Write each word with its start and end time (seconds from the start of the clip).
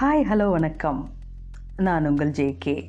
Hi 0.00 0.24
hello 0.30 0.50
வணக்கம். 0.50 1.08
நான் 1.76 2.06
உங்கள் 2.06 2.30
J K 2.30 2.84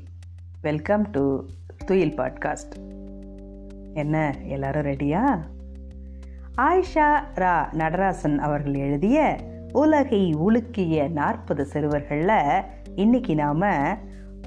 welcome 0.62 1.12
to 1.12 1.44
Thuyil 1.86 2.18
podcast 2.18 2.72
என்ன 3.94 4.36
எல்லாரும் 4.44 4.86
ரெடியா 4.86 5.40
ஆயிஷா 6.58 7.24
ரா 7.36 7.74
நடராசன் 7.74 8.38
அவர்கள் 8.38 8.74
எழுதிய 8.74 9.38
உலகை 9.72 10.36
உலுக்கிய 10.36 11.10
நாற்பது 11.10 11.66
சிறுவர்களில் 11.66 12.62
இன்னைக்கு 12.96 13.36
நாம் 13.36 13.98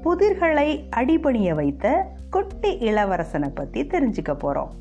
புதிர்களை 0.01 0.89
அடிபணிய 0.89 1.55
வைத்த 1.55 2.11
குட்டி 2.29 2.77
இளவரசனை 2.79 3.49
பற்றி 3.49 3.87
தெரிஞ்சுக்க 3.87 4.33
போகிறோம் 4.33 4.71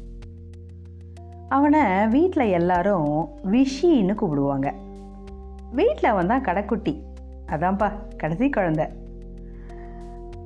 அவனை 1.48 2.06
வீட்டில் 2.06 2.50
எல்லாரும் 2.50 3.28
விஷின்னு 3.50 4.14
கூப்பிடுவாங்க. 4.14 4.72
வீட்டில் 5.72 6.12
வந்தால் 6.12 6.40
கடைக்குட்டி. 6.40 7.00
அதான்ப்பா 7.48 7.92
கடைசி 8.16 8.50
குழந்தை. 8.50 8.86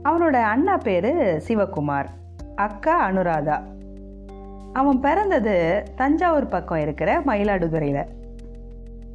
அவனோட 0.04 0.32
அண்ணா 0.32 0.76
பேர் 0.76 1.42
சிவகுமார் 1.48 2.06
அக்கா 2.56 3.10
அனுராதா. 3.10 3.62
அவன் 4.72 5.00
பிறந்தது 5.00 5.82
தஞ்சாவூர் 5.96 6.48
பக்கம் 6.48 6.80
இருக்கிற 6.80 7.20
மயிலாடுதுறையில். 7.26 8.04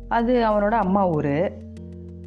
அது 0.07 0.33
அவனோட 0.49 0.71
அம்மா 0.71 1.09
ஊர். 1.09 1.51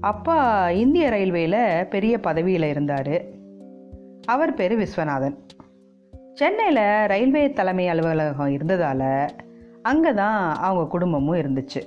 அப்பா 0.01 0.71
இந்திய 0.71 1.11
ரயில்வேயில் 1.11 1.87
பெரிய 1.87 2.21
பதவியில் 2.21 2.63
இருந்தார். 2.63 3.23
அவர் 4.25 4.55
பேர் 4.55 4.79
விஸ்வநாதன். 4.79 5.37
சென்னையில் 6.35 7.07
ரயில்வே 7.07 7.51
தலைமை 7.51 7.89
அலுவலகம் 7.89 8.49
இருந்ததால் 8.49 9.27
அங்கே 9.83 10.15
தான் 10.15 10.57
அவங்க 10.57 10.87
குடும்பமும் 10.87 11.37
இருந்துச்சு. 11.37 11.83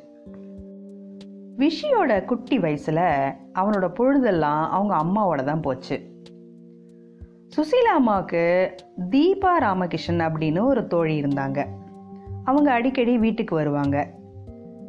விஷியோட 1.59 2.26
குட்டி 2.26 2.59
வயசில் 2.59 3.31
அவனோட 3.53 3.88
பொழுதெல்லாம் 3.88 4.72
அவங்க 4.72 4.95
அம்மாவோட 4.95 5.44
தான் 5.44 5.61
போச்சு. 5.61 6.23
சுசீலா 7.56 7.94
அம்மாவுக்கு 7.94 8.75
தீபா 9.09 9.58
ராமகிருஷ்ணன் 9.59 10.34
அப்படின்னு 10.34 10.66
ஒரு 10.66 10.88
தோழி 10.88 11.22
இருந்தாங்க. 11.22 11.66
அவங்க 12.44 12.72
அடிக்கடி 12.72 13.17
வீட்டுக்கு 13.17 13.56
வருவாங்க. 13.56 14.09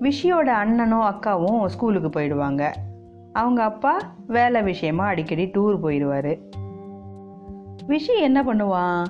விஷியோட 0.01 0.47
அண்ணனும் 0.47 1.03
அக்காவும் 1.03 1.67
ஸ்கூலுக்கு 1.67 2.21
போயிடுவாங்க. 2.21 2.73
அவங்க 3.33 3.63
அப்பா 3.63 3.97
வேலை 4.27 4.63
விஷயமா 4.63 5.07
அடிக்கடி 5.07 5.45
டூர் 5.45 5.79
போயிடுவார். 5.83 6.41
விஷி 7.89 8.21
என்ன 8.21 8.43
பண்ணுவான்? 8.43 9.07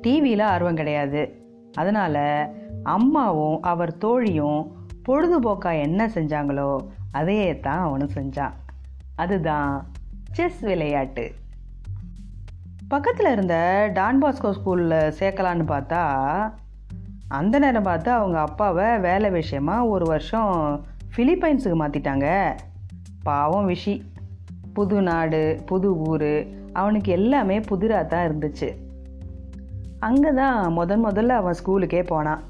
டிவியில் 0.00 0.40
ஆர்வம் 0.40 0.74
கிடையாது. 0.74 1.36
அதனால் 1.74 2.48
அம்மாவும் 2.82 3.62
அவர் 3.62 3.96
தோழியும் 3.96 4.75
பொழுதுபோக்காக 5.08 5.80
என்ன 5.80 6.06
செஞ்சாங்களோ 6.06 6.70
அதையே 7.10 7.60
தான் 7.60 7.82
அவனும் 7.86 8.14
செஞ்சான். 8.14 8.54
அதுதான் 9.14 9.70
செஸ் 10.32 10.60
விளையாட்டு. 10.60 11.34
பக்கத்தில் 12.88 13.30
இருந்த 13.30 13.56
டான் 13.94 14.22
பாஸ்கோ 14.22 14.50
ஸ்கூலில் 14.58 15.12
சேர்க்கலான்னு 15.18 15.64
பார்த்தா 15.72 16.02
அந்த 17.28 17.58
நேரம் 17.58 17.82
பார்த்து 17.82 18.10
அவங்க 18.10 18.38
அப்பாவை 18.38 18.98
வேலை 18.98 19.30
விஷயமா 19.30 19.84
ஒரு 19.84 20.04
வருஷம் 20.06 20.52
ஃபிலிப்பைன்ஸுக்கு 21.16 21.78
மாற்றிட்டாங்க 21.82 22.26
பாவம் 23.22 23.68
விஷி. 23.68 23.94
புது 24.72 25.02
நாடு 25.02 25.62
புது 25.66 25.90
ஊர் 25.96 26.30
அவனுக்கு 26.72 27.12
எல்லாமே 27.12 27.60
புதிராக 27.60 28.04
தான் 28.04 28.26
இருந்துச்சு. 28.28 28.68
அங்கே 29.98 30.32
தான் 30.32 30.72
முதன் 30.72 31.04
முதல்ல 31.04 31.28
அவன் 31.28 31.58
ஸ்கூலுக்கே 31.64 32.02
போனான். 32.02 32.42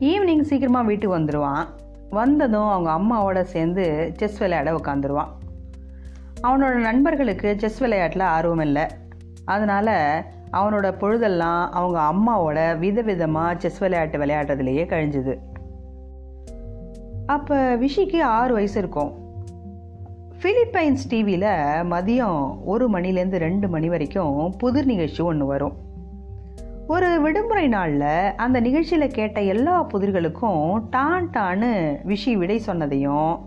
ஈவினிங் 0.00 0.40
சீக்கிரமாக 0.40 0.86
வீட்டுக்கு 0.86 1.18
வந்துடுவான் 1.18 1.66
வந்ததும் 2.10 2.68
அவங்க 2.68 2.90
அம்மாவோட 2.90 3.40
சேர்ந்து 3.42 4.12
செஸ் 4.16 4.38
விளையாட 4.38 4.72
உட்காந்துருவான் 4.72 5.30
அவனோட 6.42 6.74
நண்பர்களுக்கு 6.74 7.54
செஸ் 7.58 7.78
விளையாட்டில் 7.78 8.20
ஆர்வம் 8.20 8.60
இல்லை. 8.60 8.86
அதனால் 9.44 10.24
அவனோட 10.52 10.98
பொழுதெல்லாம் 10.98 11.72
அவங்க 11.72 11.98
அம்மாவோட 12.12 12.78
விதவிதமாக 12.78 13.56
செஸ் 13.56 13.78
விளையாட்டு 13.78 14.18
விளையாடுறதுலையே 14.18 14.84
கழிஞ்சுது. 14.92 15.34
அப்போ 17.26 17.76
விஷிக்கு 17.76 18.20
ஆறு 18.20 18.54
வயசு 18.54 18.78
இருக்கும். 18.78 19.12
ஃபிலிப்பைன்ஸ் 20.40 21.08
டிவியில் 21.08 21.50
மதியம் 21.92 22.64
ஒரு 22.64 22.98
மணிலேருந்து 22.98 23.36
ரெண்டு 23.36 23.68
மணி 23.68 23.88
வரைக்கும் 23.88 24.54
புதிர் 24.58 24.86
நிகழ்ச்சி 24.86 25.22
ஒன்று 25.22 25.46
வரும். 25.46 25.76
ஒரு 26.88 27.20
விடுமுறை 27.20 27.68
நாளில் 27.68 28.34
அந்த 28.36 28.60
நிகழ்ச்சியில் 28.60 29.14
கேட்ட 29.14 29.40
எல்லா 29.40 29.86
புதிர்களுக்கும் 29.94 30.86
டான் 30.90 31.30
டான்னு 31.30 31.70
விஷி 32.06 32.32
விடை 32.32 32.62
சொன்னதையும் 32.66 33.40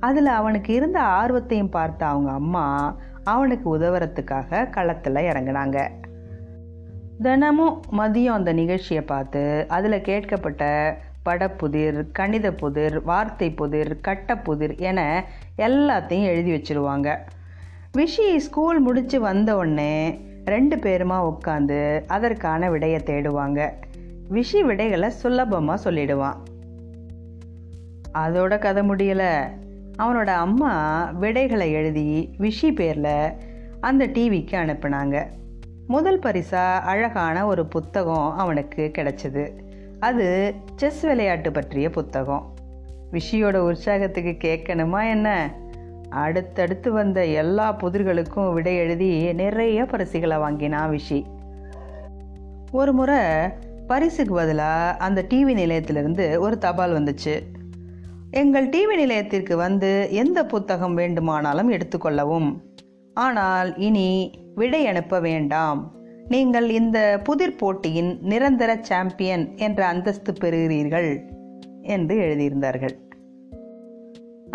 அதில் 0.00 0.26
அவனுக்கு 0.26 0.74
இருந்த 0.74 1.00
ஆர்வத்தையும் 1.00 1.70
பார்த்த 1.70 2.06
அவங்க 2.06 2.30
அம்மா 2.30 2.64
அவனுக்கு 3.24 3.78
உதவுறதுக்காக 3.78 4.70
களத்தில் 4.70 5.14
இறங்கினாங்க. 5.14 5.88
தினமும் 7.22 7.80
மதியம் 7.92 8.38
அந்த 8.38 8.52
நிகழ்ச்சியை 8.52 9.02
பார்த்து 9.02 9.64
அதில் 9.68 10.00
கேட்கப்பட்ட 10.00 10.94
படப்புதிர் 11.24 12.06
கணித 12.12 12.52
புதிர் 12.52 13.02
வார்த்தை 13.02 13.50
புதிர் 13.50 14.00
கட்டப்புதிர் 14.08 14.78
என 14.78 15.24
எல்லாத்தையும் 15.58 16.30
எழுதி 16.32 16.52
வச்சிருவாங்க. 16.52 17.18
விஷி 17.96 18.36
ஸ்கூல் 18.36 18.80
முடித்து 18.80 19.20
வந்த 19.20 19.56
உடனே 19.56 20.20
ரெண்டு 20.46 20.76
பேருமா 20.76 21.34
உட்காந்து 21.34 22.02
அதற்கான 22.06 22.70
விடையை 22.70 23.00
தேடுவாங்க. 23.00 23.70
விஷி 24.30 24.64
விடைகளை 24.64 25.10
சுலபமாக 25.10 25.90
சொல்லிடுவான். 25.90 26.36
அதோட 28.14 28.58
கதை 28.58 28.82
முடியலை. 28.82 29.48
அவனோட 29.98 30.26
அம்மா 30.26 31.04
விடைகளை 31.10 31.72
எழுதி 31.72 32.34
விஷி 32.38 32.74
பேரில் 32.74 33.32
அந்த 33.80 34.06
டிவிக்கு 34.06 34.52
அனுப்புனாங்க. 34.52 35.26
முதல் 35.86 36.18
பரிசாக 36.18 36.86
அழகான 36.86 37.46
ஒரு 37.46 37.66
புத்தகம் 37.66 38.36
அவனுக்கு 38.36 38.92
கிடைச்சிது. 38.98 39.50
அது 39.98 40.54
செஸ் 40.76 41.00
விளையாட்டு 41.00 41.52
பற்றிய 41.52 41.90
புத்தகம். 41.90 42.54
விஷியோட 43.12 43.56
உற்சாகத்துக்கு 43.56 44.36
கேட்கணுமா 44.38 45.08
என்ன? 45.10 45.54
அடுத்தடுத்து 46.10 46.92
வந்த 46.92 47.26
எல்லா 47.26 47.76
புதிர்களுக்கும் 47.76 48.52
விடை 48.52 48.76
எழுதி 48.76 49.32
நிறைய 49.32 49.84
பரிசுகளை 49.84 50.36
வாங்கினான் 50.36 50.90
விஷி 50.90 51.24
ஒரு 52.72 52.92
முறை 52.92 53.18
பரிசுக்கு 53.86 54.34
பதிலாக 54.34 54.96
அந்த 54.96 55.24
டிவி 55.28 55.52
நிலையத்திலிருந்து 55.54 56.40
ஒரு 56.40 56.58
தபால் 56.58 56.92
வந்துச்சு. 56.92 57.42
எங்கள் 58.30 58.68
டிவி 58.68 58.94
நிலையத்திற்கு 58.96 59.56
வந்து 59.56 60.08
எந்த 60.10 60.46
புத்தகம் 60.46 60.94
வேண்டுமானாலும் 60.94 61.72
எடுத்துக்கொள்ளவும் 61.72 62.56
ஆனால் 63.14 63.76
இனி 63.76 64.30
விடை 64.54 64.86
அனுப்ப 64.86 65.20
வேண்டாம். 65.20 65.94
நீங்கள் 66.28 66.70
இந்த 66.70 67.20
புதிர் 67.24 67.56
போட்டியின் 67.56 68.18
நிரந்தர 68.20 68.78
சாம்பியன் 68.82 69.56
என்ற 69.56 69.86
அந்தஸ்து 69.86 70.32
பெறுகிறீர்கள் 70.32 71.20
என்று 71.82 72.16
எழுதியிருந்தார்கள். 72.16 73.05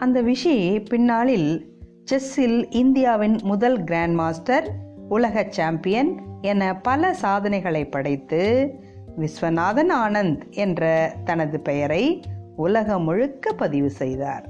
அந்த 0.02 0.22
விஷி 0.22 0.86
பின்னாளில் 0.90 1.76
செஸ்ஸில் 2.12 2.66
இந்தியாவின் 2.70 3.40
முதல் 3.44 3.84
கிராண்ட் 3.84 4.14
மாஸ்டர் 4.14 4.76
உலக 5.10 5.46
சாம்பியன் 5.50 6.22
என 6.42 6.78
பல 6.78 7.14
சாதனைகளை 7.14 7.86
படைத்து 7.86 8.74
விஸ்வநாதன் 9.18 9.92
ஆனந்த் 10.06 10.42
என்ற 10.50 11.14
தனது 11.24 11.60
பெயரை 11.60 12.22
உலகம் 12.56 13.04
முழுக்க 13.04 13.54
பதிவு 13.54 13.90
செய்தார். 13.90 14.50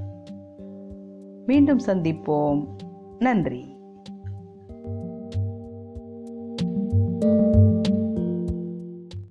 மீண்டும் 1.46 1.80
சந்திப்போம். 1.86 2.66
நன்றி. 3.18 3.76